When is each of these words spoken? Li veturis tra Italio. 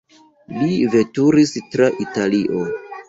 Li 0.61 0.79
veturis 0.95 1.53
tra 1.75 1.91
Italio. 2.07 2.65